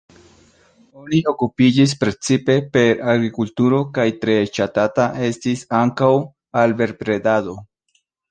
[1.01, 6.11] Oni okupiĝis precipe per agrikulturo kaj tre ŝatata estis ankaŭ
[6.65, 7.57] abelbredado.